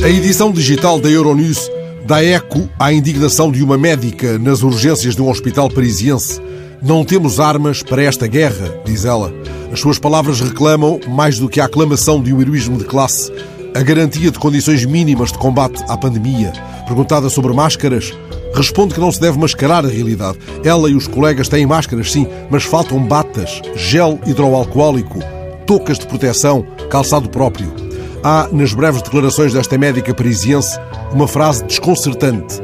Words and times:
A 0.00 0.08
edição 0.08 0.52
digital 0.52 1.00
da 1.00 1.10
Euronews 1.10 1.68
dá 2.06 2.24
eco 2.24 2.68
à 2.78 2.92
indignação 2.92 3.50
de 3.50 3.64
uma 3.64 3.76
médica 3.76 4.38
nas 4.38 4.62
urgências 4.62 5.16
de 5.16 5.20
um 5.20 5.28
hospital 5.28 5.68
parisiense. 5.68 6.40
Não 6.80 7.04
temos 7.04 7.40
armas 7.40 7.82
para 7.82 8.04
esta 8.04 8.28
guerra, 8.28 8.80
diz 8.84 9.04
ela. 9.04 9.34
As 9.72 9.80
suas 9.80 9.98
palavras 9.98 10.40
reclamam, 10.40 11.00
mais 11.08 11.40
do 11.40 11.48
que 11.48 11.60
a 11.60 11.64
aclamação 11.64 12.22
de 12.22 12.32
um 12.32 12.40
heroísmo 12.40 12.78
de 12.78 12.84
classe, 12.84 13.32
a 13.74 13.82
garantia 13.82 14.30
de 14.30 14.38
condições 14.38 14.84
mínimas 14.84 15.32
de 15.32 15.38
combate 15.38 15.82
à 15.88 15.96
pandemia. 15.96 16.52
Perguntada 16.86 17.28
sobre 17.28 17.52
máscaras, 17.52 18.16
responde 18.54 18.94
que 18.94 19.00
não 19.00 19.10
se 19.10 19.20
deve 19.20 19.36
mascarar 19.36 19.84
a 19.84 19.88
realidade. 19.90 20.38
Ela 20.64 20.88
e 20.88 20.94
os 20.94 21.08
colegas 21.08 21.48
têm 21.48 21.66
máscaras, 21.66 22.12
sim, 22.12 22.26
mas 22.48 22.62
faltam 22.62 23.02
batas, 23.02 23.60
gel 23.74 24.20
hidroalcoólico, 24.24 25.18
toucas 25.66 25.98
de 25.98 26.06
proteção, 26.06 26.64
calçado 26.88 27.28
próprio. 27.28 27.87
Há, 28.22 28.48
nas 28.50 28.72
breves 28.72 29.02
declarações 29.02 29.52
desta 29.52 29.78
médica 29.78 30.12
parisiense, 30.12 30.78
uma 31.12 31.28
frase 31.28 31.64
desconcertante. 31.64 32.60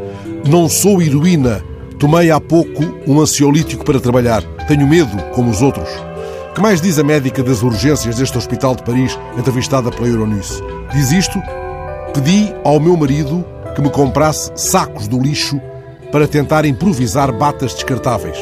Não 0.49 0.69
sou 0.69 1.01
heroína. 1.01 1.63
Tomei 1.99 2.31
há 2.31 2.41
pouco 2.41 2.83
um 3.07 3.21
ansiolítico 3.21 3.85
para 3.85 4.01
trabalhar. 4.01 4.43
Tenho 4.67 4.87
medo, 4.87 5.17
como 5.33 5.51
os 5.51 5.63
outros. 5.63 5.89
Que 6.55 6.61
mais 6.61 6.81
diz 6.81 6.99
a 6.99 7.05
médica 7.05 7.43
das 7.43 7.63
urgências 7.63 8.17
deste 8.17 8.37
hospital 8.37 8.75
de 8.75 8.83
Paris, 8.83 9.19
entrevistada 9.39 9.91
pela 9.91 10.09
Euronews? 10.09 10.63
Diz 10.93 11.13
isto: 11.13 11.41
Pedi 12.13 12.53
ao 12.65 12.79
meu 12.79 12.97
marido 12.97 13.45
que 13.75 13.83
me 13.83 13.91
comprasse 13.91 14.53
sacos 14.55 15.09
do 15.09 15.21
lixo 15.21 15.61
para 16.13 16.29
tentar 16.29 16.65
improvisar 16.65 17.33
batas 17.33 17.75
descartáveis. 17.75 18.39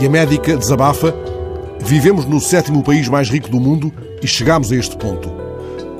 E 0.00 0.06
a 0.06 0.10
médica 0.10 0.56
desabafa: 0.56 1.14
Vivemos 1.80 2.26
no 2.26 2.40
sétimo 2.40 2.82
país 2.82 3.08
mais 3.08 3.28
rico 3.28 3.50
do 3.50 3.60
mundo 3.60 3.92
e 4.22 4.26
chegamos 4.26 4.70
a 4.72 4.76
este 4.76 4.96
ponto. 4.96 5.33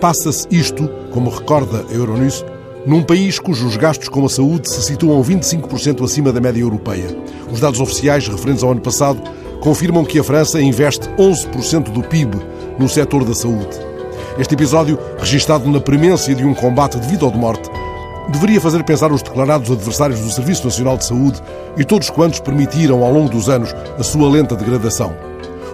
Passa-se 0.04 0.46
isto, 0.50 0.86
como 1.12 1.30
recorda 1.30 1.82
a 1.88 1.94
Euronews, 1.94 2.44
num 2.84 3.02
país 3.02 3.38
cujos 3.38 3.74
gastos 3.78 4.10
com 4.10 4.22
a 4.26 4.28
saúde 4.28 4.68
se 4.68 4.82
situam 4.82 5.22
25% 5.24 6.04
acima 6.04 6.30
da 6.30 6.42
média 6.42 6.60
europeia. 6.60 7.06
Os 7.50 7.58
dados 7.58 7.80
oficiais 7.80 8.28
referentes 8.28 8.62
ao 8.62 8.72
ano 8.72 8.82
passado 8.82 9.18
confirmam 9.62 10.04
que 10.04 10.18
a 10.18 10.22
França 10.22 10.60
investe 10.60 11.08
11% 11.18 11.84
do 11.84 12.02
PIB 12.02 12.36
no 12.78 12.86
setor 12.86 13.24
da 13.24 13.32
saúde. 13.34 13.80
Este 14.38 14.52
episódio, 14.52 14.98
registado 15.16 15.70
na 15.70 15.80
premência 15.80 16.34
de 16.34 16.44
um 16.44 16.52
combate 16.52 17.00
de 17.00 17.08
vida 17.08 17.24
ou 17.24 17.30
de 17.30 17.38
morte, 17.38 17.70
deveria 18.28 18.60
fazer 18.60 18.84
pensar 18.84 19.10
os 19.10 19.22
declarados 19.22 19.70
adversários 19.70 20.20
do 20.20 20.30
Serviço 20.30 20.66
Nacional 20.66 20.98
de 20.98 21.06
Saúde 21.06 21.40
e 21.78 21.82
todos 21.82 22.10
quantos 22.10 22.40
permitiram 22.40 23.02
ao 23.02 23.10
longo 23.10 23.30
dos 23.30 23.48
anos 23.48 23.74
a 23.98 24.02
sua 24.02 24.28
lenta 24.28 24.54
degradação. 24.54 25.16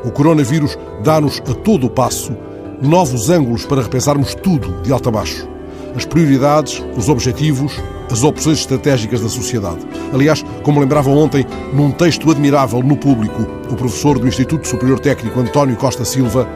O 0.04 0.12
coronavírus 0.12 0.78
dá-nos 1.02 1.42
a 1.50 1.52
todo 1.52 1.88
o 1.88 1.90
passo 1.90 2.32
novos 2.80 3.28
ângulos 3.28 3.66
para 3.66 3.82
repensarmos 3.82 4.34
tudo 4.34 4.80
de 4.82 4.92
alto 4.92 5.08
a 5.08 5.12
baixo. 5.12 5.48
As 5.94 6.04
prioridades, 6.04 6.82
os 6.96 7.08
objetivos, 7.08 7.72
as 8.10 8.22
opções 8.22 8.58
estratégicas 8.58 9.20
da 9.20 9.28
sociedade. 9.28 9.80
Aliás, 10.12 10.44
como 10.62 10.80
lembravam 10.80 11.16
ontem, 11.16 11.46
num 11.72 11.90
texto 11.90 12.30
admirável 12.30 12.82
no 12.82 12.96
público, 12.96 13.42
o 13.70 13.76
professor 13.76 14.18
do 14.18 14.26
Instituto 14.26 14.66
Superior 14.66 14.98
Técnico 14.98 15.40
António 15.40 15.76
Costa 15.76 16.04
Silva, 16.04 16.48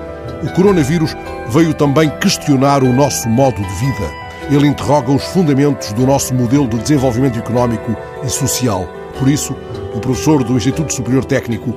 o 0.42 0.53
coronavírus 0.55 1.16
veio 1.48 1.75
também 1.75 2.11
questionar 2.19 2.83
o 2.83 2.92
nosso 2.92 3.28
modo 3.28 3.56
de 3.56 3.75
vida. 3.75 4.25
Ele 4.50 4.66
interroga 4.66 5.11
os 5.11 5.25
fundamentos 5.25 5.92
do 5.92 6.06
nosso 6.06 6.34
modelo 6.34 6.69
de 6.69 6.78
desenvolvimento 6.78 7.38
económico 7.38 7.97
e 8.25 8.28
social. 8.28 8.86
Por 9.19 9.28
isso, 9.28 9.55
o 9.94 10.00
professor 10.00 10.44
do 10.44 10.56
Instituto 10.56 10.92
Superior 10.92 11.25
Técnico 11.25 11.75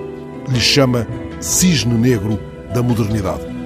lhe 0.50 0.60
chama 0.60 1.08
cisne 1.40 1.94
negro 1.94 2.40
da 2.74 2.82
modernidade. 2.84 3.57